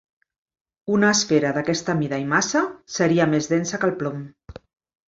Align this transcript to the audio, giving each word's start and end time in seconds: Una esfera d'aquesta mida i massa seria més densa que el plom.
Una 0.93 1.11
esfera 1.17 1.51
d'aquesta 1.59 1.97
mida 2.01 2.19
i 2.25 2.27
massa 2.35 2.65
seria 2.97 3.31
més 3.37 3.53
densa 3.57 3.83
que 3.85 3.91
el 3.93 3.97
plom. 4.03 4.27